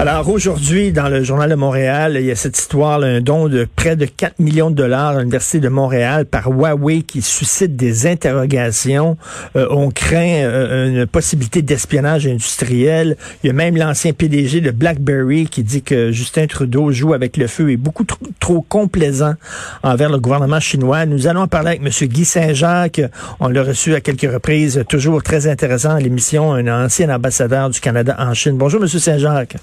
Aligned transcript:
Alors 0.00 0.30
aujourd'hui, 0.30 0.92
dans 0.92 1.10
le 1.10 1.22
Journal 1.22 1.50
de 1.50 1.54
Montréal, 1.56 2.16
il 2.18 2.24
y 2.24 2.30
a 2.30 2.34
cette 2.34 2.56
histoire, 2.56 3.02
un 3.02 3.20
don 3.20 3.48
de 3.48 3.68
près 3.76 3.96
de 3.96 4.06
4 4.06 4.38
millions 4.38 4.70
de 4.70 4.74
dollars 4.74 5.08
à 5.08 5.18
l'Université 5.18 5.60
de 5.60 5.68
Montréal 5.68 6.24
par 6.24 6.48
Huawei 6.48 7.02
qui 7.02 7.20
suscite 7.20 7.76
des 7.76 8.06
interrogations. 8.06 9.18
Euh, 9.56 9.66
on 9.68 9.90
craint 9.90 10.42
euh, 10.42 10.88
une 10.88 11.06
possibilité 11.06 11.60
d'espionnage 11.60 12.26
industriel. 12.26 13.18
Il 13.44 13.48
y 13.48 13.50
a 13.50 13.52
même 13.52 13.76
l'ancien 13.76 14.14
PDG 14.14 14.62
de 14.62 14.70
BlackBerry 14.70 15.48
qui 15.48 15.62
dit 15.62 15.82
que 15.82 16.10
Justin 16.12 16.46
Trudeau 16.46 16.90
joue 16.92 17.12
avec 17.12 17.36
le 17.36 17.46
feu 17.46 17.70
et 17.70 17.76
beaucoup 17.76 18.06
trop 18.40 18.62
complaisant 18.62 19.34
envers 19.82 20.08
le 20.08 20.18
gouvernement 20.18 20.60
chinois. 20.60 21.04
Nous 21.04 21.26
allons 21.26 21.42
en 21.42 21.46
parler 21.46 21.72
avec 21.72 21.82
M. 21.82 22.08
Guy 22.08 22.24
Saint-Jacques. 22.24 23.02
On 23.38 23.48
l'a 23.48 23.62
reçu 23.62 23.94
à 23.94 24.00
quelques 24.00 24.32
reprises, 24.32 24.82
toujours 24.88 25.22
très 25.22 25.46
intéressant 25.46 25.90
à 25.90 26.00
l'émission, 26.00 26.54
un 26.54 26.84
ancien 26.86 27.14
ambassadeur 27.14 27.68
du 27.68 27.80
Canada 27.80 28.16
en 28.18 28.32
Chine. 28.32 28.56
Bonjour, 28.56 28.80
M. 28.80 28.88
Saint-Jacques. 28.88 29.56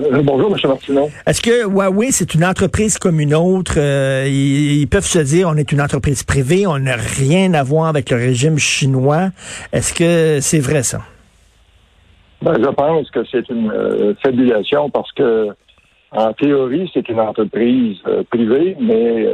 Euh, 0.00 0.22
bonjour, 0.22 0.52
M. 0.52 0.58
Martineau. 0.68 1.08
Est-ce 1.26 1.42
que 1.42 1.66
Huawei, 1.66 2.12
c'est 2.12 2.34
une 2.34 2.44
entreprise 2.44 2.98
comme 2.98 3.18
une 3.18 3.34
autre? 3.34 3.74
Euh, 3.78 4.26
ils, 4.28 4.86
peuvent 4.86 5.04
se 5.04 5.18
dire, 5.18 5.48
on 5.50 5.56
est 5.56 5.72
une 5.72 5.80
entreprise 5.80 6.22
privée, 6.22 6.66
on 6.66 6.78
n'a 6.78 6.94
rien 6.94 7.52
à 7.54 7.64
voir 7.64 7.86
avec 7.86 8.10
le 8.10 8.16
régime 8.16 8.58
chinois. 8.58 9.30
Est-ce 9.72 9.92
que 9.92 10.40
c'est 10.40 10.60
vrai, 10.60 10.84
ça? 10.84 11.00
Ben, 12.42 12.54
je 12.54 12.68
pense 12.70 13.10
que 13.10 13.24
c'est 13.28 13.48
une 13.48 13.72
euh, 13.72 14.14
fabulation 14.22 14.88
parce 14.88 15.10
que, 15.12 15.48
en 16.12 16.32
théorie, 16.32 16.88
c'est 16.94 17.08
une 17.08 17.18
entreprise 17.18 17.98
privée, 18.30 18.76
mais 18.80 19.28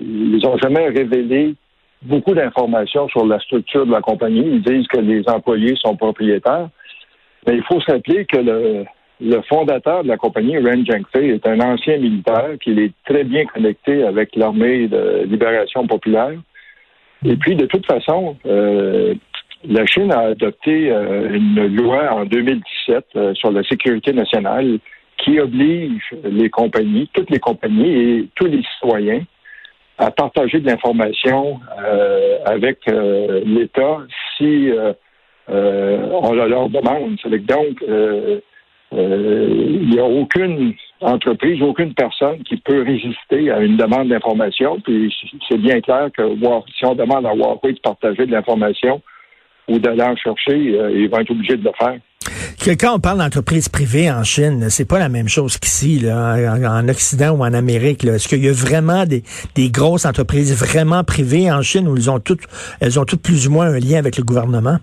ils 0.00 0.40
n'ont 0.42 0.56
jamais 0.56 0.88
révélé 0.88 1.54
beaucoup 2.02 2.34
d'informations 2.34 3.08
sur 3.08 3.26
la 3.26 3.38
structure 3.40 3.86
de 3.86 3.92
la 3.92 4.00
compagnie. 4.00 4.42
Ils 4.44 4.62
disent 4.62 4.88
que 4.88 4.98
les 4.98 5.22
employés 5.28 5.76
sont 5.76 5.94
propriétaires. 5.94 6.70
Mais 7.46 7.56
il 7.56 7.62
faut 7.62 7.80
se 7.80 7.92
rappeler 7.92 8.24
que 8.24 8.38
le, 8.38 8.84
le 9.20 9.40
fondateur 9.42 10.02
de 10.02 10.08
la 10.08 10.16
compagnie, 10.16 10.58
Ren 10.58 10.84
Zhengfei, 10.84 11.30
est 11.30 11.46
un 11.46 11.60
ancien 11.60 11.96
militaire 11.98 12.50
qui 12.62 12.78
est 12.78 12.92
très 13.04 13.24
bien 13.24 13.44
connecté 13.46 14.02
avec 14.02 14.36
l'armée 14.36 14.88
de 14.88 15.24
libération 15.24 15.86
populaire. 15.86 16.34
Et 17.24 17.36
puis, 17.36 17.56
de 17.56 17.66
toute 17.66 17.86
façon, 17.86 18.36
euh, 18.46 19.14
la 19.66 19.86
Chine 19.86 20.12
a 20.12 20.20
adopté 20.20 20.90
euh, 20.90 21.34
une 21.34 21.74
loi 21.74 22.12
en 22.12 22.24
2017 22.26 23.04
euh, 23.16 23.34
sur 23.34 23.50
la 23.50 23.62
sécurité 23.64 24.12
nationale 24.12 24.78
qui 25.18 25.40
oblige 25.40 26.10
les 26.24 26.50
compagnies, 26.50 27.08
toutes 27.14 27.30
les 27.30 27.38
compagnies 27.38 27.94
et 27.94 28.28
tous 28.34 28.46
les 28.46 28.62
citoyens 28.74 29.22
à 29.96 30.10
partager 30.10 30.60
de 30.60 30.66
l'information 30.66 31.58
avec 32.44 32.80
l'État 32.84 34.00
si 34.36 34.70
on 35.48 36.32
leur 36.34 36.68
demande. 36.68 37.16
Donc, 37.24 37.82
il 38.92 39.88
n'y 39.90 39.98
a 39.98 40.04
aucune 40.04 40.74
entreprise, 41.00 41.60
aucune 41.62 41.94
personne 41.94 42.42
qui 42.44 42.56
peut 42.56 42.82
résister 42.82 43.50
à 43.50 43.60
une 43.60 43.76
demande 43.76 44.08
d'information. 44.08 44.80
Puis 44.80 45.14
c'est 45.48 45.58
bien 45.58 45.80
clair 45.80 46.08
que 46.16 46.22
si 46.76 46.84
on 46.84 46.94
demande 46.94 47.26
à 47.26 47.34
Huawei 47.34 47.72
de 47.72 47.80
partager 47.80 48.26
de 48.26 48.32
l'information 48.32 49.02
ou 49.68 49.78
d'aller 49.78 50.02
en 50.02 50.16
chercher, 50.16 50.78
euh, 50.78 50.92
ils 50.92 51.08
vont 51.08 51.18
être 51.18 51.30
obligés 51.30 51.56
de 51.56 51.64
le 51.64 51.72
faire. 51.76 52.76
quand 52.78 52.94
on 52.94 53.00
parle 53.00 53.18
d'entreprise 53.18 53.68
privée 53.68 54.10
en 54.10 54.22
Chine, 54.22 54.70
c'est 54.70 54.88
pas 54.88 54.98
la 54.98 55.08
même 55.08 55.28
chose 55.28 55.58
qu'ici, 55.58 56.04
en, 56.08 56.88
Occident 56.88 57.30
ou 57.32 57.42
en 57.42 57.52
Amérique. 57.52 58.04
Est-ce 58.04 58.28
qu'il 58.28 58.44
y 58.44 58.48
a 58.48 58.52
vraiment 58.52 59.04
des, 59.04 59.22
grosses 59.70 60.06
entreprises 60.06 60.56
vraiment 60.56 61.02
privées 61.02 61.50
en 61.50 61.62
Chine 61.62 61.88
où 61.88 61.96
ont 62.08 62.20
toutes, 62.20 62.42
elles 62.80 62.98
ont 62.98 63.04
toutes 63.04 63.22
plus 63.22 63.48
ou 63.48 63.50
moins 63.50 63.66
un 63.66 63.80
lien 63.80 63.98
avec 63.98 64.16
le 64.16 64.22
gouvernement? 64.22 64.78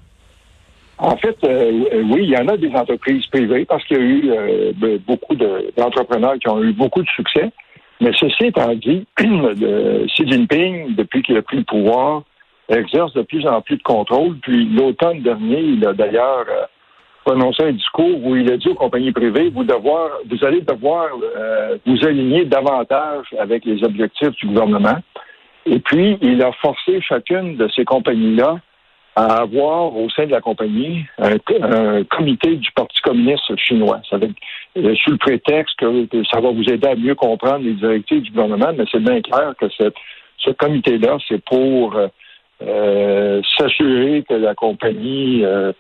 En 1.04 1.18
fait, 1.18 1.36
euh, 1.44 2.02
oui, 2.06 2.22
il 2.24 2.30
y 2.30 2.38
en 2.38 2.48
a 2.48 2.56
des 2.56 2.74
entreprises 2.74 3.28
privées 3.28 3.66
parce 3.66 3.84
qu'il 3.84 3.98
y 3.98 4.00
a 4.00 4.04
eu 4.04 4.32
euh, 4.32 4.98
beaucoup 5.06 5.36
d'entrepreneurs 5.36 6.36
qui 6.40 6.48
ont 6.48 6.64
eu 6.64 6.72
beaucoup 6.72 7.02
de 7.02 7.10
succès. 7.10 7.52
Mais 8.00 8.12
ceci 8.18 8.46
étant 8.46 8.74
dit, 8.74 9.06
Xi 9.20 10.28
Jinping, 10.32 10.96
depuis 10.96 11.22
qu'il 11.22 11.36
a 11.36 11.42
pris 11.42 11.58
le 11.58 11.66
pouvoir, 11.66 12.24
exerce 12.70 13.12
de 13.16 13.22
plus 13.24 13.46
en 13.46 13.62
plus 13.62 13.76
de 13.76 13.84
contrôle. 13.84 14.38
Puis 14.44 14.66
l'automne 14.70 15.22
dernier, 15.22 15.60
il 15.60 15.86
a 15.86 15.92
d'ailleurs 15.92 16.46
euh, 16.50 16.64
prononcé 17.26 17.64
un 17.64 17.74
discours 17.74 18.24
où 18.24 18.38
il 18.38 18.50
a 18.50 18.56
dit 18.56 18.70
aux 18.70 18.76
compagnies 18.76 19.12
privées, 19.12 19.50
vous, 19.50 19.66
devoir, 19.66 20.10
vous 20.30 20.46
allez 20.46 20.62
devoir 20.62 21.10
vous 21.86 22.06
aligner 22.06 22.46
davantage 22.46 23.26
avec 23.38 23.66
les 23.66 23.84
objectifs 23.84 24.32
du 24.38 24.48
gouvernement. 24.48 24.98
Et 25.66 25.80
puis, 25.80 26.18
il 26.22 26.42
a 26.42 26.54
forcé 26.54 27.02
chacune 27.02 27.58
de 27.58 27.68
ces 27.76 27.84
compagnies-là 27.84 28.58
à 29.16 29.42
avoir 29.42 29.96
au 29.96 30.10
sein 30.10 30.26
de 30.26 30.32
la 30.32 30.42
compagnie 30.42 31.06
un, 31.20 32.04
comité 32.06 32.56
du 32.56 32.72
Parti 32.72 33.00
communiste 33.02 33.56
chinois. 33.58 34.02
Ça 34.10 34.18
va 34.18 34.28
euh, 34.78 34.96
sous 34.96 35.12
le 35.12 35.18
prétexte 35.18 35.76
que, 35.78 36.08
ça 36.32 36.40
va 36.40 36.50
vous 36.50 36.64
aider 36.64 36.88
à 36.88 36.96
mieux 36.96 37.16
comprendre 37.16 37.64
les 37.64 37.74
directives 37.74 38.24
du 38.24 38.32
gouvernement, 38.32 38.74
mais 38.76 38.86
c'est 38.92 39.04
bien 39.04 39.22
clair 39.22 39.54
que 39.60 39.68
ce 39.70 40.50
comité-là, 40.52 41.18
c'est 41.28 41.44
pour 41.44 41.96
euh, 42.62 43.42
s'assurer 43.58 44.24
que 44.28 44.34
la 44.34 44.56
compagnie 44.56 45.44
euh, 45.46 45.74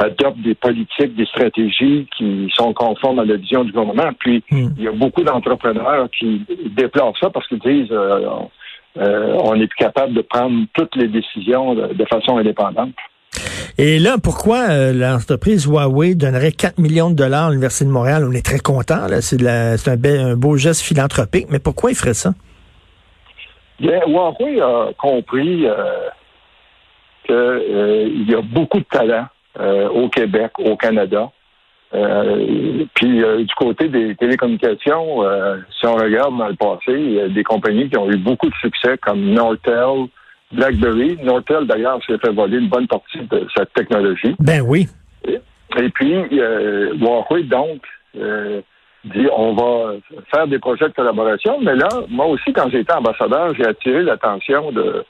adopte 0.00 0.38
des 0.38 0.56
politiques, 0.56 1.14
des 1.14 1.26
stratégies 1.26 2.08
qui 2.16 2.50
sont 2.56 2.72
conformes 2.72 3.20
à 3.20 3.24
la 3.24 3.36
vision 3.36 3.62
du 3.62 3.70
gouvernement. 3.70 4.10
Puis, 4.18 4.42
hmm. 4.50 4.70
il 4.76 4.82
y 4.82 4.88
a 4.88 4.92
beaucoup 4.92 5.22
d'entrepreneurs 5.22 6.08
qui 6.10 6.42
déplorent 6.70 7.16
ça 7.20 7.30
parce 7.30 7.46
qu'ils 7.46 7.60
disent 7.60 7.94
euh, 8.98 9.36
on 9.42 9.54
est 9.54 9.66
plus 9.66 9.76
capable 9.76 10.12
de 10.14 10.20
prendre 10.20 10.66
toutes 10.74 10.94
les 10.96 11.08
décisions 11.08 11.74
de, 11.74 12.04
façon 12.04 12.36
indépendante. 12.36 12.92
Et 13.78 13.98
là, 13.98 14.16
pourquoi 14.22 14.68
euh, 14.70 14.92
l'entreprise 14.92 15.66
Huawei 15.66 16.14
donnerait 16.14 16.52
4 16.52 16.78
millions 16.78 17.08
de 17.08 17.14
dollars 17.14 17.46
à 17.46 17.50
l'Université 17.50 17.86
de 17.86 17.90
Montréal? 17.90 18.26
On 18.28 18.32
est 18.32 18.44
très 18.44 18.58
content, 18.58 19.06
c'est 19.20 19.40
un, 19.42 20.36
beau 20.36 20.56
geste 20.56 20.82
philanthropique, 20.82 21.46
mais 21.48 21.58
pourquoi 21.58 21.90
il 21.90 21.94
ferait 21.94 22.14
ça? 22.14 22.32
Bien, 23.80 24.00
Huawei 24.06 24.60
a 24.60 24.90
compris 24.98 25.66
euh, 25.66 26.08
qu'il 27.26 28.30
y 28.30 28.34
a 28.34 28.42
beaucoup 28.42 28.78
de 28.78 28.84
talent 28.84 29.26
au 29.94 30.08
Québec, 30.08 30.52
au 30.58 30.76
Canada. 30.76 31.30
Euh, 31.94 32.84
puis 32.94 33.22
euh, 33.22 33.44
du 33.44 33.54
côté 33.54 33.88
des 33.88 34.14
télécommunications, 34.14 35.24
euh, 35.24 35.58
si 35.78 35.86
on 35.86 35.94
regarde 35.94 36.36
dans 36.38 36.48
le 36.48 36.54
passé, 36.54 36.92
il 36.92 37.12
y 37.12 37.20
a 37.20 37.28
des 37.28 37.44
compagnies 37.44 37.88
qui 37.90 37.98
ont 37.98 38.10
eu 38.10 38.16
beaucoup 38.16 38.48
de 38.48 38.54
succès 38.54 38.96
comme 38.98 39.20
Nortel, 39.20 40.06
BlackBerry. 40.52 41.18
Nortel, 41.22 41.66
d'ailleurs, 41.66 41.98
s'est 42.06 42.18
fait 42.18 42.32
voler 42.32 42.58
une 42.58 42.68
bonne 42.68 42.86
partie 42.86 43.20
de 43.20 43.46
cette 43.54 43.72
technologie. 43.74 44.34
Ben 44.38 44.62
oui. 44.62 44.88
Et, 45.24 45.88
puis, 45.90 46.14
Huawei, 47.00 47.44
donc, 47.44 47.82
dit 48.14 49.26
on 49.34 49.54
va 49.54 49.94
faire 50.34 50.46
des 50.46 50.58
projets 50.58 50.88
de 50.88 50.94
collaboration. 50.94 51.58
Mais 51.60 51.74
là, 51.74 51.88
moi 52.08 52.26
aussi, 52.26 52.52
quand 52.52 52.70
j'étais 52.70 52.92
ambassadeur, 52.92 53.54
j'ai 53.54 53.66
attiré 53.66 54.02
l'attention 54.02 54.72
de 54.72 55.04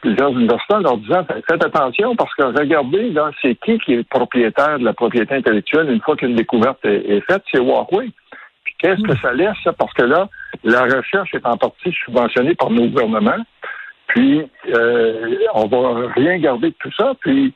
plusieurs 0.00 0.30
universités 0.30 0.74
en 0.74 0.80
leur 0.80 0.96
disant 0.98 1.24
faites 1.24 1.64
attention 1.64 2.14
parce 2.16 2.34
que 2.34 2.44
regardez, 2.44 3.10
là, 3.10 3.30
c'est 3.42 3.54
qui 3.56 3.78
qui 3.78 3.94
est 3.94 4.08
propriétaire 4.08 4.78
de 4.78 4.84
la 4.84 4.92
propriété 4.92 5.34
intellectuelle 5.34 5.90
une 5.90 6.00
fois 6.00 6.16
qu'une 6.16 6.34
découverte 6.34 6.78
est, 6.84 7.20
faite, 7.26 7.42
c'est 7.50 7.60
Huawei. 7.60 8.10
Puis 8.64 8.74
qu'est-ce 8.78 9.02
que 9.02 9.16
ça 9.18 9.32
laisse, 9.32 9.56
ça? 9.64 9.72
Parce 9.72 9.92
que 9.94 10.02
là, 10.02 10.28
la 10.64 10.82
recherche 10.82 11.34
est 11.34 11.46
en 11.46 11.56
partie 11.56 11.92
subventionnée 12.04 12.54
par 12.54 12.70
nos 12.70 12.86
gouvernements. 12.86 13.44
Puis 14.08 14.42
euh, 14.74 15.36
on 15.54 15.66
va 15.66 16.12
rien 16.14 16.38
garder 16.38 16.70
de 16.70 16.76
tout 16.78 16.92
ça. 16.96 17.12
Puis 17.20 17.52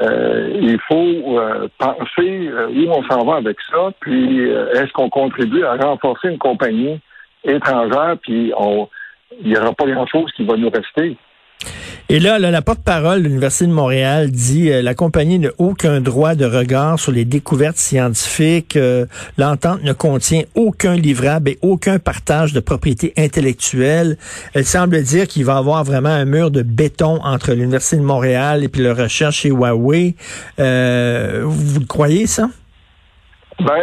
euh, 0.00 0.50
il 0.60 0.78
faut 0.86 1.38
euh, 1.38 1.68
penser 1.78 2.50
où 2.70 2.90
on 2.90 3.02
s'en 3.04 3.24
va 3.24 3.36
avec 3.36 3.56
ça. 3.70 3.90
Puis 4.00 4.42
est-ce 4.48 4.92
qu'on 4.92 5.08
contribue 5.08 5.64
à 5.64 5.76
renforcer 5.76 6.28
une 6.28 6.38
compagnie 6.38 7.00
étrangère? 7.44 8.16
Puis 8.22 8.52
on 8.56 8.88
il 9.40 9.50
n'y 9.50 9.58
aura 9.58 9.72
pas 9.72 9.86
grand-chose 9.86 10.32
qui 10.32 10.44
va 10.44 10.56
nous 10.56 10.70
rester. 10.70 11.16
Et 12.10 12.20
là, 12.20 12.38
la 12.38 12.62
porte-parole 12.62 13.18
de 13.18 13.24
l'Université 13.24 13.66
de 13.66 13.72
Montréal 13.72 14.30
dit 14.30 14.72
euh, 14.72 14.80
la 14.80 14.94
compagnie 14.94 15.38
n'a 15.38 15.50
aucun 15.58 16.00
droit 16.00 16.34
de 16.34 16.46
regard 16.46 16.98
sur 16.98 17.12
les 17.12 17.26
découvertes 17.26 17.76
scientifiques. 17.76 18.76
Euh, 18.76 19.04
l'entente 19.36 19.82
ne 19.82 19.92
contient 19.92 20.44
aucun 20.54 20.94
livrable 20.94 21.50
et 21.50 21.58
aucun 21.60 21.98
partage 21.98 22.54
de 22.54 22.60
propriété 22.60 23.12
intellectuelle. 23.18 24.16
Elle 24.54 24.64
semble 24.64 25.02
dire 25.02 25.26
qu'il 25.26 25.44
va 25.44 25.56
y 25.56 25.58
avoir 25.58 25.84
vraiment 25.84 26.08
un 26.08 26.24
mur 26.24 26.50
de 26.50 26.62
béton 26.62 27.20
entre 27.22 27.52
l'Université 27.52 27.98
de 27.98 28.06
Montréal 28.06 28.64
et 28.64 28.68
puis 28.68 28.82
la 28.82 28.94
recherche 28.94 29.40
chez 29.40 29.50
Huawei. 29.50 30.14
Euh, 30.58 31.42
vous 31.44 31.80
le 31.80 31.86
croyez, 31.86 32.26
ça? 32.26 32.46
Ben, 33.60 33.82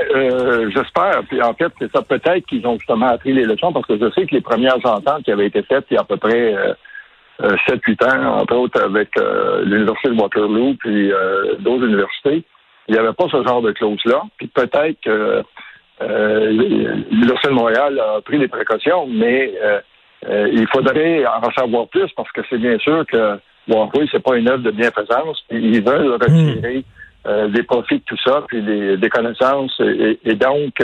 j'espère. 0.74 1.22
Puis 1.30 1.44
en 1.44 1.54
fait, 1.54 1.72
c'est 1.78 1.92
ça 1.92 2.02
peut-être 2.02 2.48
qu'ils 2.48 2.66
ont 2.66 2.80
justement 2.80 3.10
appris 3.10 3.34
les 3.34 3.44
leçons 3.44 3.72
parce 3.72 3.86
que 3.86 4.00
je 4.00 4.10
sais 4.16 4.26
que 4.26 4.34
les 4.34 4.42
premières 4.42 4.84
ententes 4.84 5.22
qui 5.24 5.32
avaient 5.32 5.46
été 5.46 5.62
faites 5.62 5.86
il 5.92 5.94
y 5.94 5.98
a 5.98 6.02
à 6.02 6.06
peu 6.06 6.18
près 6.18 6.56
7-8 7.42 8.04
euh, 8.04 8.10
ans, 8.10 8.42
entre 8.42 8.56
autres 8.56 8.82
avec 8.82 9.10
euh, 9.18 9.64
l'Université 9.66 10.10
de 10.10 10.22
Waterloo 10.22 10.76
puis 10.80 11.12
euh, 11.12 11.56
d'autres 11.60 11.86
universités. 11.86 12.44
Il 12.88 12.94
n'y 12.94 13.00
avait 13.00 13.14
pas 13.14 13.26
ce 13.30 13.44
genre 13.44 13.62
de 13.62 13.72
clause-là. 13.72 14.22
Puis 14.38 14.48
peut-être 14.48 15.02
que 15.04 15.44
l'Université 16.02 17.48
de 17.50 17.54
Montréal 17.54 18.00
a 18.00 18.22
pris 18.22 18.38
des 18.38 18.48
précautions, 18.48 19.08
mais 19.08 19.54
il 20.30 20.68
faudrait 20.72 21.26
en 21.26 21.52
savoir 21.58 21.88
plus 21.88 22.12
parce 22.16 22.32
que 22.32 22.42
c'est 22.50 22.60
bien 22.60 22.78
sûr 22.78 23.04
que 23.08 23.40
Huawei, 23.68 24.08
c'est 24.12 24.22
pas 24.22 24.38
une 24.38 24.48
œuvre 24.50 24.62
de 24.62 24.70
bienfaisance. 24.70 25.44
Ils 25.50 25.84
veulent 25.84 26.12
retirer 26.14 26.86
hmm. 27.26 27.48
des 27.52 27.64
profits 27.64 27.98
de 27.98 28.04
tout 28.06 28.18
ça, 28.24 28.44
puis 28.48 28.62
des, 28.62 29.10
connaissances. 29.10 29.80
Et, 29.80 30.36
donc, 30.36 30.76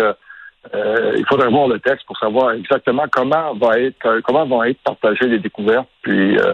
il 0.73 1.25
faudrait 1.27 1.49
voir 1.49 1.67
le 1.67 1.79
texte 1.79 2.05
pour 2.05 2.17
savoir 2.17 2.51
exactement 2.51 3.05
comment 3.11 3.53
va 3.55 3.79
être 3.79 4.21
comment 4.21 4.45
vont 4.45 4.63
être 4.63 4.79
partagées 4.83 5.27
les 5.27 5.39
découvertes, 5.39 5.89
puis 6.01 6.37
euh, 6.37 6.53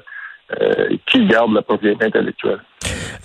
qui 1.08 1.26
garde 1.28 1.54
la 1.54 1.62
propriété 1.62 2.06
intellectuelle. 2.06 2.60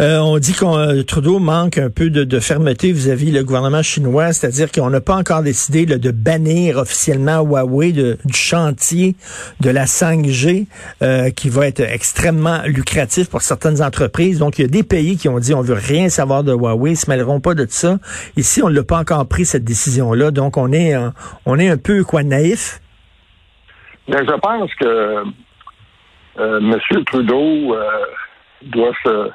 Euh, 0.01 0.19
on 0.19 0.39
dit 0.39 0.55
que 0.55 0.65
euh, 0.65 1.03
Trudeau 1.05 1.39
manque 1.39 1.79
un 1.79 1.91
peu 1.91 2.11
de, 2.11 2.41
fermeté 2.41 2.91
vis-à-vis 2.93 3.31
le 3.31 3.45
gouvernement 3.45 3.83
chinois, 3.83 4.33
c'est-à-dire 4.33 4.73
qu'on 4.73 4.91
n'a 4.91 5.01
pas 5.01 5.17
encore 5.17 5.43
décidé 5.43 5.87
de 5.87 6.11
bannir 6.11 6.79
officiellement 6.79 7.43
Huawei 7.43 7.93
du 7.93 8.17
chantier 8.33 9.15
de 9.61 9.71
la 9.71 9.85
5G, 9.85 10.67
qui 11.35 11.49
va 11.49 11.67
être 11.67 11.81
extrêmement 11.81 12.63
lucratif 12.65 13.29
pour 13.31 13.43
certaines 13.43 13.83
entreprises. 13.83 14.39
Donc, 14.39 14.59
il 14.59 14.63
y 14.63 14.65
a 14.65 14.69
des 14.69 14.83
pays 14.83 15.17
qui 15.17 15.29
ont 15.29 15.39
dit 15.39 15.55
on 15.55 15.61
veut 15.61 15.75
rien 15.75 16.09
savoir 16.09 16.43
de 16.43 16.53
Huawei, 16.53 16.93
ils 16.93 16.97
se 16.97 17.09
mêleront 17.09 17.41
pas 17.41 17.55
de 17.55 17.67
ça. 17.69 17.99
Ici, 18.37 18.63
on 18.63 18.69
ne 18.69 18.75
l'a 18.75 18.85
pas 18.85 18.99
encore 18.99 19.27
pris 19.29 19.45
cette 19.45 19.65
décision-là, 19.65 20.31
donc 20.31 20.57
on 20.57 20.73
est 20.73 20.95
on 21.47 21.59
est 21.59 21.69
un 21.69 21.77
peu 21.77 22.03
quoi 22.03 22.23
naïf? 22.23 22.81
Mais 24.09 24.19
je 24.19 24.41
pense 24.41 24.75
que 24.75 24.85
euh, 24.85 25.25
Monsieur 26.39 27.05
Trudeau 27.05 27.75
euh, 27.75 28.05
doit 28.63 28.93
se, 29.05 29.31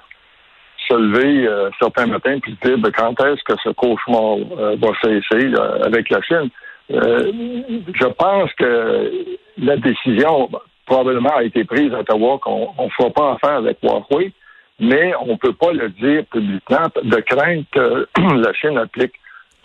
se 0.87 0.93
lever 0.93 1.47
euh, 1.47 1.69
certains 1.79 2.07
matins 2.07 2.39
puis 2.39 2.57
dire 2.63 2.77
ben, 2.77 2.91
quand 2.91 3.19
est-ce 3.23 3.43
que 3.43 3.59
ce 3.63 3.69
cauchemar 3.69 4.37
va 4.77 4.87
cesser 5.03 5.53
avec 5.83 6.09
la 6.09 6.21
Chine? 6.21 6.49
je 6.89 8.07
pense 8.17 8.51
que 8.53 9.11
la 9.57 9.75
décision 9.75 10.49
probablement 10.85 11.35
a 11.35 11.43
été 11.43 11.65
prise 11.65 11.93
à 11.93 11.99
Ottawa 11.99 12.39
qu'on 12.41 12.73
ne 12.79 12.89
fera 12.89 13.09
pas 13.09 13.33
affaire 13.33 13.57
avec 13.57 13.77
Huawei, 13.83 14.31
mais 14.79 15.13
on 15.21 15.33
ne 15.33 15.35
peut 15.35 15.53
pas 15.53 15.73
le 15.73 15.89
dire 15.89 16.23
publiquement 16.31 16.87
de 17.03 17.17
crainte 17.17 17.65
que 17.71 18.07
la 18.17 18.53
Chine 18.53 18.77
applique 18.77 19.13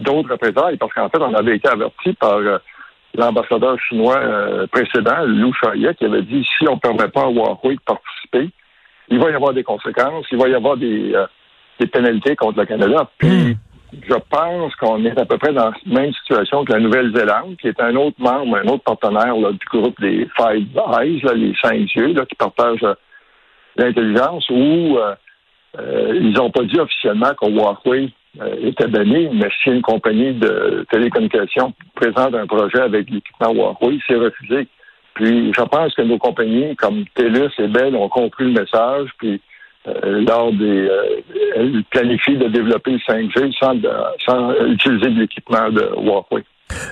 d'autres 0.01 0.33
représailles, 0.33 0.77
parce 0.77 0.93
qu'en 0.93 1.09
fait, 1.09 1.21
on 1.21 1.33
avait 1.35 1.57
été 1.57 1.69
averti 1.69 2.13
par 2.15 2.41
l'ambassadeur 3.15 3.79
chinois 3.81 4.19
euh, 4.19 4.67
précédent, 4.67 5.25
Liu 5.27 5.51
Xiaoye, 5.53 5.95
qui 5.95 6.05
avait 6.05 6.23
dit 6.23 6.47
si 6.59 6.69
on 6.69 6.75
ne 6.75 6.81
permet 6.81 7.09
pas 7.09 7.23
à 7.23 7.31
Huawei 7.31 7.77
de 7.77 7.81
participer, 7.85 8.51
il 9.09 9.19
va 9.19 9.31
y 9.31 9.35
avoir 9.35 9.53
des 9.53 9.65
conséquences, 9.65 10.27
il 10.31 10.39
va 10.39 10.49
y 10.49 10.55
avoir 10.55 10.77
des, 10.77 11.15
euh, 11.15 11.27
des 11.79 11.87
pénalités 11.87 12.37
contre 12.37 12.61
le 12.61 12.67
Canada. 12.67 13.09
Puis, 13.19 13.29
hmm. 13.29 13.55
je 14.09 14.15
pense 14.31 14.75
qu'on 14.77 15.05
est 15.05 15.19
à 15.19 15.27
peu 15.27 15.37
près 15.37 15.53
dans 15.53 15.71
la 15.71 15.75
même 15.87 16.13
situation 16.15 16.65
que 16.65 16.73
la 16.73 16.81
Nouvelle-Zélande, 16.81 17.57
qui 17.61 17.69
est 17.69 17.81
un 17.81 17.95
autre 17.97 18.17
membre, 18.19 18.57
un 18.57 18.69
autre 18.69 18.85
partenaire 18.85 19.35
du 19.37 19.67
groupe 19.71 20.01
des 20.01 20.29
Five 20.37 20.67
Eyes, 20.99 21.23
les 21.35 21.55
cinq 21.63 21.95
yeux, 21.95 22.15
qui 22.25 22.35
partagent 22.37 22.83
euh, 22.83 22.95
l'intelligence, 23.77 24.49
où 24.51 24.99
ils 25.79 26.33
n'ont 26.33 26.51
pas 26.51 26.65
dit 26.65 26.79
officiellement 26.79 27.33
que 27.41 27.49
Huawei 27.49 28.13
était 28.63 28.89
donné, 28.89 29.31
mais 29.33 29.49
si 29.63 29.71
une 29.71 29.83
compagnie 29.83 30.33
de 30.33 30.87
télécommunications 30.91 31.73
présente 31.95 32.35
un 32.35 32.47
projet 32.47 32.81
avec 32.81 33.11
l'équipement 33.11 33.53
Huawei, 33.53 33.99
c'est 34.07 34.17
refusé. 34.17 34.67
Puis 35.15 35.53
je 35.53 35.63
pense 35.63 35.95
que 35.95 36.03
nos 36.03 36.19
compagnies 36.19 36.75
comme 36.77 37.05
TELUS 37.15 37.51
et 37.59 37.69
Bell 37.69 37.95
ont 37.95 38.09
compris 38.09 38.45
le 38.45 38.61
message, 38.61 39.11
puis 39.19 39.41
euh, 39.87 40.25
lors 40.27 40.53
des 40.53 40.89
euh, 40.89 41.83
planifient 41.91 42.39
de 42.39 42.49
développer 42.49 42.93
le 42.93 42.99
5G 42.99 43.53
sans, 43.59 43.75
sans 44.25 44.55
utiliser 44.67 45.11
de 45.11 45.21
l'équipement 45.21 45.71
de 45.71 45.83
Huawei. 45.99 46.45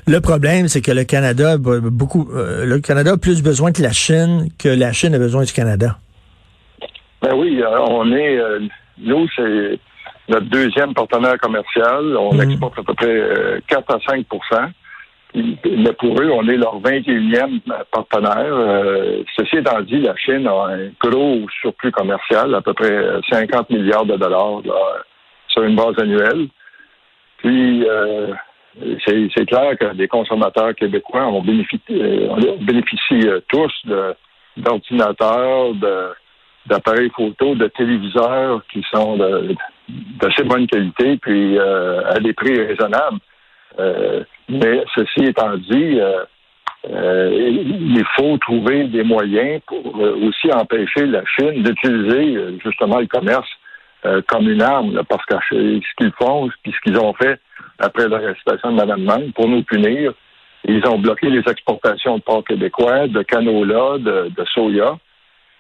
Le 0.06 0.20
problème, 0.20 0.68
c'est 0.68 0.82
que 0.82 0.92
le 0.92 1.04
Canada 1.04 1.52
a 1.52 1.56
beaucoup 1.56 2.28
euh, 2.34 2.66
le 2.66 2.80
Canada 2.80 3.12
a 3.12 3.16
plus 3.16 3.42
besoin 3.42 3.72
que 3.72 3.80
la 3.80 3.92
Chine 3.92 4.48
que 4.58 4.68
la 4.68 4.92
Chine 4.92 5.14
a 5.14 5.18
besoin 5.18 5.44
du 5.44 5.52
Canada. 5.54 5.96
Ben 7.22 7.34
oui, 7.34 7.62
on 7.88 8.12
est 8.12 8.38
nous, 8.98 9.26
c'est 9.34 9.78
notre 10.30 10.46
deuxième 10.46 10.94
partenaire 10.94 11.38
commercial. 11.38 12.16
On 12.16 12.34
mhm. 12.34 12.50
exporte 12.50 12.78
à 12.78 12.82
peu 12.82 12.94
près 12.94 13.62
4 13.66 13.90
euh, 13.90 13.94
à 13.94 13.98
5% 13.98 14.70
mais 15.32 15.92
pour 15.98 16.20
eux, 16.20 16.30
on 16.32 16.48
est 16.48 16.56
leur 16.56 16.80
21e 16.80 17.60
partenaire. 17.92 18.52
Euh, 18.52 19.22
ceci 19.36 19.58
étant 19.58 19.80
dit, 19.82 20.00
la 20.00 20.16
Chine 20.16 20.46
a 20.48 20.74
un 20.74 20.88
gros 21.00 21.46
surplus 21.60 21.92
commercial, 21.92 22.52
à 22.52 22.60
peu 22.60 22.74
près 22.74 23.00
50 23.30 23.70
milliards 23.70 24.06
de 24.06 24.16
dollars 24.16 24.60
sur 25.46 25.62
une 25.62 25.76
base 25.76 25.96
annuelle. 26.00 26.48
Puis, 27.38 27.88
euh, 27.88 28.32
c'est 29.06 29.46
clair 29.46 29.78
que 29.78 29.86
les 29.94 30.08
consommateurs 30.08 30.74
québécois 30.74 31.26
ont 31.26 31.42
bénéficié, 31.42 32.28
bénéficient 32.60 33.30
tous 33.48 33.72
d'ordinateurs, 34.56 35.74
d'appareils 36.66 37.10
photo, 37.10 37.54
de 37.54 37.68
téléviseurs 37.68 38.62
qui 38.72 38.84
sont 38.92 39.16
de, 39.16 39.54
d'assez 40.20 40.44
bonne 40.44 40.66
qualité, 40.66 41.16
puis 41.16 41.58
euh, 41.58 42.02
à 42.10 42.18
des 42.20 42.32
prix 42.32 42.60
raisonnables. 42.60 43.18
Euh, 43.78 44.24
mais 44.48 44.82
ceci 44.94 45.24
étant 45.24 45.56
dit, 45.56 46.00
euh, 46.00 47.30
il 47.32 48.04
faut 48.16 48.36
trouver 48.38 48.84
des 48.84 49.02
moyens 49.02 49.60
pour 49.66 50.00
aussi 50.00 50.52
empêcher 50.52 51.06
la 51.06 51.22
Chine 51.26 51.62
d'utiliser 51.62 52.58
justement 52.64 52.98
le 53.00 53.06
commerce 53.06 53.48
comme 54.28 54.48
une 54.48 54.62
arme, 54.62 55.02
parce 55.10 55.24
que 55.26 55.36
ce 55.50 55.94
qu'ils 55.98 56.12
font, 56.18 56.48
puis 56.62 56.72
ce 56.72 56.80
qu'ils 56.80 56.98
ont 56.98 57.12
fait 57.12 57.38
après 57.78 58.08
l'arrestation 58.08 58.72
de 58.72 58.76
Mme 58.76 59.02
Mann, 59.02 59.32
pour 59.32 59.46
nous 59.46 59.62
punir, 59.62 60.14
ils 60.64 60.86
ont 60.86 60.98
bloqué 60.98 61.28
les 61.28 61.40
exportations 61.40 62.16
de 62.16 62.22
porc 62.22 62.44
québécois, 62.44 63.08
de 63.08 63.22
canola, 63.22 63.98
de, 63.98 64.30
de 64.34 64.44
soya. 64.46 64.98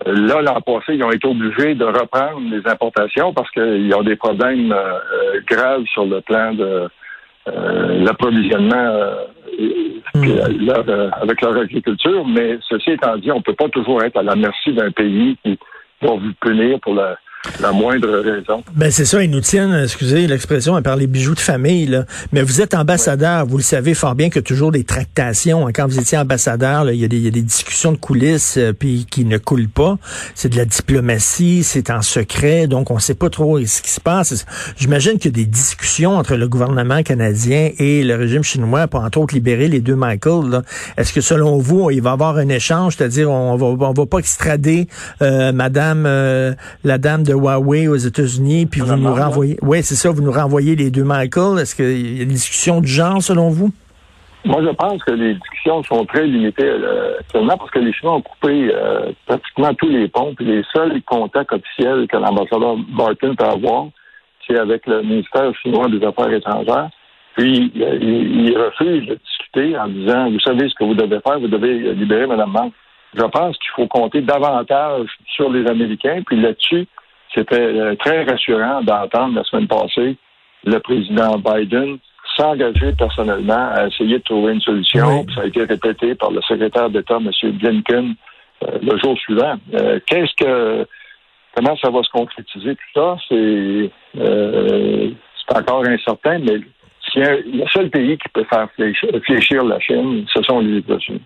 Là, 0.06 0.40
l'an 0.40 0.60
passé, 0.62 0.94
ils 0.94 1.02
ont 1.04 1.10
été 1.10 1.28
obligés 1.28 1.74
de 1.74 1.84
reprendre 1.84 2.40
les 2.50 2.66
importations 2.66 3.34
parce 3.34 3.50
qu'ils 3.50 3.94
ont 3.94 4.02
des 4.02 4.16
problèmes 4.16 4.72
euh, 4.72 4.98
euh, 5.12 5.40
graves 5.46 5.84
sur 5.92 6.06
le 6.06 6.20
plan 6.22 6.54
de 6.54 6.88
euh, 7.48 8.04
l'approvisionnement 8.04 9.14
hmm. 10.14 10.70
avec 11.20 11.42
leur 11.42 11.56
agriculture. 11.56 12.26
Mais 12.26 12.58
ceci 12.68 12.92
étant 12.92 13.16
dit, 13.18 13.30
on 13.30 13.38
ne 13.38 13.42
peut 13.42 13.54
pas 13.54 13.68
toujours 13.68 14.02
être 14.02 14.16
à 14.16 14.22
la 14.22 14.36
merci 14.36 14.72
d'un 14.72 14.90
pays 14.90 15.36
qui 15.44 15.58
va 16.00 16.12
vous 16.12 16.32
punir 16.40 16.80
pour 16.80 16.94
la, 16.94 17.16
la 17.60 17.72
moindre 17.72 18.18
raison. 18.18 18.62
Ben 18.74 18.90
c'est 18.90 19.04
ça, 19.04 19.22
ils 19.22 19.30
nous 19.30 19.40
tiennent, 19.40 19.74
excusez 19.82 20.26
l'expression, 20.26 20.80
par 20.82 20.96
les 20.96 21.06
bijoux 21.06 21.34
de 21.34 21.40
famille. 21.40 21.86
Là. 21.86 22.04
Mais 22.32 22.42
vous 22.42 22.60
êtes 22.60 22.74
ambassadeur, 22.74 23.46
vous 23.46 23.56
le 23.56 23.62
savez 23.62 23.94
fort 23.94 24.14
bien 24.14 24.28
que 24.28 24.40
toujours 24.40 24.72
des 24.72 24.84
tractations. 24.84 25.66
Hein. 25.66 25.72
Quand 25.74 25.86
vous 25.86 25.98
étiez 25.98 26.18
ambassadeur, 26.18 26.90
il 26.90 26.96
y, 26.96 27.00
y, 27.00 27.28
a 27.28 27.30
des 27.30 27.42
discussions 27.42 27.92
de 27.92 27.96
coulisses 27.96 28.56
euh, 28.58 28.72
puis 28.72 29.06
qui 29.10 29.24
ne 29.24 29.38
coulent 29.38 29.68
pas. 29.68 29.98
C'est 30.34 30.50
de 30.50 30.56
la 30.56 30.66
diplomatie, 30.66 31.62
c'est 31.64 31.90
en 31.90 32.02
secret, 32.02 32.66
donc 32.66 32.90
on 32.90 32.96
ne 32.96 33.00
sait 33.00 33.14
pas 33.14 33.30
trop 33.30 33.58
ce 33.64 33.80
qui 33.80 33.90
se 33.90 34.00
passe. 34.00 34.44
J'imagine 34.76 35.18
qu'il 35.18 35.36
y 35.36 35.40
a 35.40 35.44
des 35.44 35.50
discussions 35.50 36.16
entre 36.16 36.36
le 36.36 36.46
gouvernement 36.46 37.02
canadien 37.02 37.70
et 37.78 38.04
le 38.04 38.16
régime 38.16 38.42
chinois 38.42 38.86
pour 38.86 39.00
entre 39.00 39.18
autres 39.18 39.34
libérer 39.34 39.68
les 39.68 39.80
deux 39.80 39.96
Michael. 39.96 40.62
Est-ce 40.98 41.12
que 41.12 41.22
selon 41.22 41.58
vous, 41.58 41.90
il 41.90 42.02
va 42.02 42.10
y 42.10 42.12
avoir 42.12 42.36
un 42.36 42.48
échange, 42.48 42.96
c'est-à-dire 42.96 43.30
on 43.30 43.56
va, 43.56 43.66
on 43.66 43.92
va 43.92 44.06
pas 44.06 44.18
extrader 44.18 44.88
euh, 45.22 45.52
Madame, 45.52 46.04
euh, 46.06 46.54
la 46.84 46.98
dame 46.98 47.22
de 47.30 47.34
Huawei 47.34 47.86
aux 47.88 47.96
États-Unis, 47.96 48.66
puis 48.66 48.80
vous 48.80 48.96
nous 48.96 49.14
renvoyez. 49.14 49.56
Oui, 49.62 49.82
c'est 49.82 49.94
ça, 49.94 50.10
vous 50.10 50.22
nous 50.22 50.32
renvoyez 50.32 50.74
les 50.74 50.90
deux 50.90 51.04
Michael. 51.04 51.58
Est-ce 51.60 51.74
qu'il 51.74 52.18
y 52.18 52.22
a 52.22 52.24
des 52.24 52.32
discussions 52.32 52.80
de 52.80 52.86
genre 52.86 53.22
selon 53.22 53.50
vous? 53.50 53.70
Moi, 54.44 54.62
je 54.62 54.70
pense 54.70 55.02
que 55.04 55.12
les 55.12 55.34
discussions 55.34 55.82
sont 55.84 56.04
très 56.06 56.26
limitées 56.26 56.64
euh, 56.64 57.18
actuellement 57.20 57.56
parce 57.58 57.70
que 57.70 57.78
les 57.78 57.92
Chinois 57.92 58.14
ont 58.14 58.22
coupé 58.22 58.70
euh, 58.74 59.12
pratiquement 59.26 59.74
tous 59.74 59.88
les 59.88 60.08
ponts. 60.08 60.34
Puis 60.34 60.46
les 60.46 60.62
seuls 60.74 61.00
contacts 61.02 61.52
officiels 61.52 62.06
que 62.08 62.16
l'ambassadeur 62.16 62.76
Barton 62.96 63.36
peut 63.36 63.44
avoir, 63.44 63.86
c'est 64.46 64.58
avec 64.58 64.86
le 64.86 65.02
ministère 65.02 65.52
chinois 65.62 65.88
des 65.88 66.04
Affaires 66.04 66.32
étrangères. 66.32 66.88
Puis 67.36 67.70
il, 67.74 68.56
refuse 68.56 69.06
de 69.06 69.14
discuter 69.14 69.78
en 69.78 69.88
disant, 69.88 70.30
vous 70.30 70.40
savez 70.40 70.68
ce 70.68 70.74
que 70.74 70.84
vous 70.84 70.94
devez 70.94 71.20
faire, 71.20 71.38
vous 71.38 71.48
devez 71.48 71.94
libérer 71.94 72.26
Mme 72.26 72.50
Mann. 72.50 72.70
Je 73.14 73.24
pense 73.24 73.56
qu'il 73.58 73.70
faut 73.76 73.86
compter 73.88 74.22
davantage 74.22 75.06
sur 75.36 75.50
les 75.50 75.66
Américains. 75.68 76.22
Puis 76.26 76.40
là-dessus, 76.40 76.86
c'était 77.34 77.60
euh, 77.60 77.94
très 77.96 78.24
rassurant 78.24 78.82
d'entendre 78.82 79.36
la 79.36 79.44
semaine 79.44 79.68
passée 79.68 80.16
le 80.64 80.78
président 80.78 81.38
Biden 81.38 81.98
s'engager 82.36 82.92
personnellement 82.92 83.70
à 83.72 83.86
essayer 83.86 84.18
de 84.18 84.22
trouver 84.22 84.52
une 84.52 84.60
solution. 84.60 85.24
Ça 85.34 85.42
a 85.42 85.46
été 85.46 85.64
répété 85.64 86.14
par 86.14 86.30
le 86.30 86.40
secrétaire 86.42 86.90
d'État, 86.90 87.16
M. 87.16 87.30
Blinken, 87.52 88.14
euh, 88.64 88.78
le 88.82 88.98
jour 88.98 89.16
suivant. 89.18 89.56
Euh, 89.74 89.98
qu'est-ce 90.06 90.34
que 90.36 90.86
comment 91.56 91.76
ça 91.78 91.90
va 91.90 92.02
se 92.02 92.10
concrétiser 92.10 92.76
tout 92.76 92.92
ça? 92.94 93.16
C'est 93.28 93.90
c'est 94.14 95.56
encore 95.56 95.84
incertain, 95.86 96.38
mais 96.38 96.60
le 97.24 97.64
seul 97.72 97.90
pays 97.90 98.16
qui 98.18 98.28
peut 98.32 98.44
faire 98.48 98.68
fléchir, 98.74 99.64
la 99.64 99.78
Chine, 99.80 100.24
ce 100.32 100.42
sont 100.42 100.60
les 100.60 100.78
États-Unis. 100.78 101.22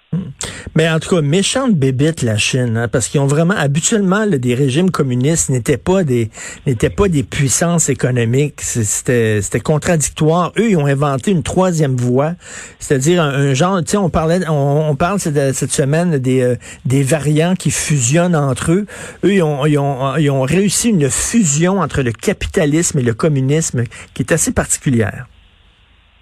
Mais 0.76 0.88
en 0.88 0.98
tout 0.98 1.14
cas, 1.14 1.22
méchante 1.22 1.74
bébite 1.74 2.22
la 2.22 2.36
Chine, 2.36 2.76
hein, 2.76 2.88
parce 2.88 3.08
qu'ils 3.08 3.20
ont 3.20 3.26
vraiment 3.26 3.54
habituellement 3.56 4.26
des 4.26 4.54
régimes 4.54 4.90
communistes 4.90 5.50
n'étaient 5.50 5.76
pas 5.76 6.02
des 6.02 6.30
n'étaient 6.66 6.90
pas 6.90 7.08
des 7.08 7.22
puissances 7.22 7.88
économiques. 7.88 8.60
C'était 8.60 9.40
c'était 9.40 9.60
contradictoire. 9.60 10.52
Eux, 10.58 10.70
ils 10.70 10.76
ont 10.76 10.86
inventé 10.86 11.30
une 11.30 11.42
troisième 11.42 11.96
voie, 11.96 12.32
c'est-à-dire 12.78 13.22
un, 13.22 13.54
genre. 13.54 13.78
Tu 13.84 13.92
sais, 13.92 13.96
on 13.96 14.10
parlait, 14.10 14.40
on, 14.48 14.96
parle 14.96 15.20
cette, 15.20 15.54
cette 15.54 15.70
semaine 15.70 16.18
des 16.18 16.42
euh, 16.42 16.56
des 16.84 17.02
variants 17.02 17.54
qui 17.54 17.70
fusionnent 17.70 18.36
entre 18.36 18.72
eux. 18.72 18.86
Eux, 19.24 19.34
ils 19.34 19.42
ont, 19.42 19.66
ils 19.66 19.78
ont 19.78 20.16
ils 20.16 20.30
ont 20.30 20.42
réussi 20.42 20.90
une 20.90 21.08
fusion 21.08 21.80
entre 21.80 22.02
le 22.02 22.12
capitalisme 22.12 22.98
et 22.98 23.02
le 23.02 23.14
communisme 23.14 23.84
qui 24.14 24.22
est 24.22 24.32
assez 24.32 24.52
particulière. 24.52 25.26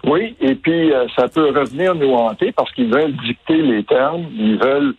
Oui, 0.05 0.35
et 0.41 0.55
puis 0.55 0.91
euh, 0.91 1.07
ça 1.15 1.27
peut 1.27 1.47
revenir 1.47 1.95
nous 1.95 2.13
hanter 2.13 2.51
parce 2.51 2.71
qu'ils 2.73 2.93
veulent 2.93 3.15
dicter 3.25 3.61
les 3.61 3.83
termes, 3.83 4.25
ils 4.37 4.57
veulent 4.57 4.95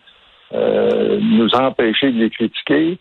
euh, 0.53 1.19
nous 1.21 1.53
empêcher 1.55 2.11
de 2.11 2.19
les 2.19 2.29
critiquer. 2.29 2.97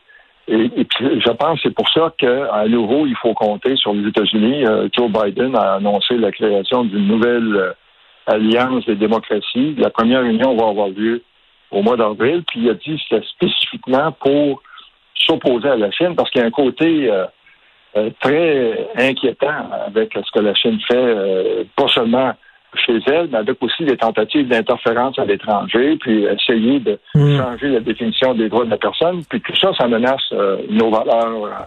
Et, 0.46 0.84
puis 0.84 1.20
je 1.20 1.30
pense 1.30 1.62
que 1.62 1.68
c'est 1.68 1.74
pour 1.74 1.88
ça 1.88 2.12
qu'à 2.18 2.68
nouveau, 2.68 3.06
il 3.06 3.16
faut 3.16 3.32
compter 3.32 3.76
sur 3.76 3.94
les 3.94 4.08
États-Unis. 4.08 4.66
Euh, 4.66 4.88
Joe 4.92 5.10
Biden 5.10 5.56
a 5.56 5.74
annoncé 5.74 6.18
la 6.18 6.30
création 6.30 6.84
d'une 6.84 7.06
nouvelle 7.06 7.74
alliance 8.26 8.84
des 8.84 8.96
démocraties. 8.96 9.74
La 9.78 9.88
première 9.88 10.20
réunion 10.20 10.54
va 10.54 10.68
avoir 10.68 10.88
lieu 10.88 11.22
au 11.70 11.82
mois 11.82 11.96
d'avril, 11.96 12.42
puis 12.46 12.60
il 12.60 12.70
a 12.70 12.74
dit 12.74 12.96
que 12.96 13.02
c'était 13.08 13.26
spécifiquement 13.26 14.12
pour 14.12 14.62
s'opposer 15.14 15.68
à 15.68 15.76
la 15.76 15.90
Chine 15.90 16.14
parce 16.16 16.30
qu'il 16.30 16.40
y 16.40 16.44
a 16.44 16.46
un 16.46 16.50
côté 16.50 17.10
euh, 17.10 17.24
très 18.20 18.88
inquiétant 18.96 19.70
avec 19.86 20.12
ce 20.14 20.30
que 20.32 20.44
la 20.44 20.54
Chine 20.54 20.78
fait, 20.88 20.96
euh, 20.96 21.64
pas 21.76 21.88
seulement 21.88 22.32
chez 22.74 22.98
elle, 23.06 23.28
mais 23.30 23.38
avec 23.38 23.62
aussi 23.62 23.84
des 23.84 23.96
tentatives 23.96 24.48
d'interférence 24.48 25.18
à 25.18 25.24
l'étranger, 25.24 25.96
puis 26.00 26.24
essayer 26.24 26.80
de 26.80 26.98
hmm. 27.14 27.38
changer 27.38 27.68
la 27.68 27.80
définition 27.80 28.34
des 28.34 28.48
droits 28.48 28.64
de 28.64 28.70
la 28.70 28.78
personne, 28.78 29.22
puis 29.28 29.40
tout 29.40 29.54
ça, 29.56 29.72
ça 29.78 29.86
menace 29.86 30.22
euh, 30.32 30.56
nos 30.68 30.90
valeurs 30.90 31.66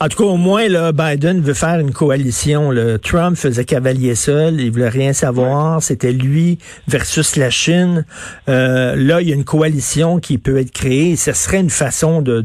en 0.00 0.08
tout 0.08 0.18
cas, 0.18 0.24
au 0.24 0.36
moins, 0.36 0.68
là, 0.68 0.92
Biden 0.92 1.40
veut 1.40 1.54
faire 1.54 1.78
une 1.78 1.92
coalition. 1.92 2.70
Le 2.70 2.98
Trump 2.98 3.36
faisait 3.36 3.64
cavalier 3.64 4.14
seul, 4.14 4.60
il 4.60 4.70
voulait 4.70 4.88
rien 4.88 5.12
savoir. 5.12 5.82
C'était 5.82 6.12
lui 6.12 6.58
versus 6.88 7.36
la 7.36 7.50
Chine. 7.50 8.04
Euh, 8.48 8.94
là, 8.96 9.20
il 9.20 9.28
y 9.28 9.32
a 9.32 9.34
une 9.34 9.44
coalition 9.44 10.18
qui 10.18 10.38
peut 10.38 10.58
être 10.58 10.72
créée. 10.72 11.16
Ce 11.16 11.32
serait 11.32 11.60
une 11.60 11.70
façon 11.70 12.22
de 12.22 12.42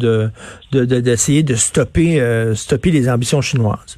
d'essayer 0.71 1.43
de, 1.43 1.55
stopper 1.55 2.21
euh, 2.21 2.55
stopper 2.55 2.91
les 2.91 3.09
ambitions 3.09 3.41
chinoises. 3.41 3.97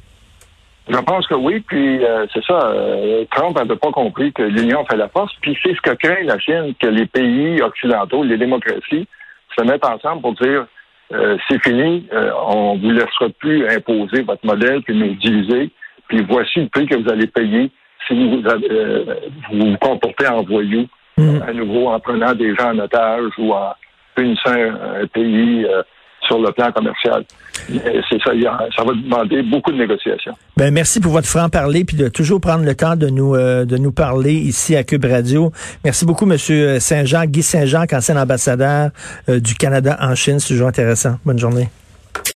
Je 0.88 0.98
pense 0.98 1.26
que 1.28 1.34
oui, 1.34 1.60
puis 1.60 2.04
euh, 2.04 2.26
c'est 2.32 2.44
ça. 2.44 2.72
Trump 3.30 3.56
n'avait 3.56 3.76
pas 3.76 3.90
compris 3.90 4.32
que 4.32 4.42
l'union 4.42 4.84
fait 4.84 4.96
la 4.96 5.08
force, 5.08 5.32
puis 5.40 5.56
c'est 5.62 5.74
ce 5.74 5.80
que 5.80 5.94
craint 5.94 6.22
la 6.24 6.38
Chine, 6.38 6.74
que 6.78 6.88
les 6.88 7.06
pays 7.06 7.62
occidentaux, 7.62 8.22
les 8.22 8.36
démocraties, 8.36 9.06
se 9.56 9.64
mettent 9.64 9.86
ensemble 9.86 10.20
pour 10.20 10.34
dire 10.34 10.66
euh, 11.12 11.36
c'est 11.48 11.62
fini, 11.62 12.06
euh, 12.12 12.30
on 12.46 12.76
vous 12.78 12.90
laissera 12.90 13.28
plus 13.38 13.68
imposer 13.68 14.22
votre 14.22 14.44
modèle 14.44 14.82
puis 14.82 14.96
nous 14.96 15.14
diviser. 15.14 15.70
Puis 16.08 16.24
voici 16.28 16.60
le 16.60 16.68
prix 16.68 16.86
que 16.86 16.96
vous 16.96 17.10
allez 17.10 17.26
payer 17.26 17.70
si 18.06 18.14
vous 18.14 18.42
euh, 18.46 19.04
vous, 19.50 19.70
vous 19.70 19.76
comportez 19.78 20.26
en 20.26 20.42
voyou, 20.42 20.86
mm. 21.16 21.42
à 21.46 21.52
nouveau 21.52 21.88
en 21.88 22.00
prenant 22.00 22.34
des 22.34 22.54
gens 22.54 22.74
en 22.74 22.78
otage 22.78 23.32
ou 23.38 23.52
en 23.52 23.74
punissant 24.14 24.52
un 24.52 25.06
pays 25.06 25.66
sur 26.26 26.38
le 26.38 26.50
plan 26.52 26.70
commercial. 26.72 27.24
C'est 27.68 28.20
ça, 28.22 28.32
ça 28.76 28.84
va 28.84 28.92
demander 28.92 29.42
beaucoup 29.42 29.72
de 29.72 29.78
négociations. 29.78 30.32
Ben 30.56 30.72
merci 30.72 31.00
pour 31.00 31.12
votre 31.12 31.28
franc-parler 31.28 31.84
puis 31.84 31.96
de 31.96 32.08
toujours 32.08 32.40
prendre 32.40 32.64
le 32.64 32.74
temps 32.74 32.96
de 32.96 33.08
nous 33.08 33.34
euh, 33.34 33.64
de 33.64 33.76
nous 33.76 33.92
parler 33.92 34.34
ici 34.34 34.76
à 34.76 34.84
Cube 34.84 35.04
Radio. 35.04 35.52
Merci 35.84 36.04
beaucoup, 36.04 36.26
Monsieur 36.26 36.78
Saint-Jean, 36.80 37.24
Guy 37.26 37.42
Saint-Jean, 37.42 37.84
ancien 37.92 38.16
ambassadeur 38.16 38.90
euh, 39.28 39.40
du 39.40 39.54
Canada 39.54 39.96
en 40.00 40.14
Chine. 40.14 40.40
C'est 40.40 40.54
toujours 40.54 40.68
intéressant. 40.68 41.16
Bonne 41.24 41.38
journée. 41.38 41.68